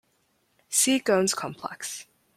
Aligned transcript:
See 0.67 0.97
Ghon's 0.97 1.35
complex. 1.35 2.07